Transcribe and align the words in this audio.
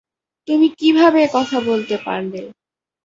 তুমি 0.47 0.67
কীভাবে 0.79 1.19
এ 1.23 1.29
কথা 1.35 1.57
বলতে 1.69 1.95
পারলে? 2.05 2.41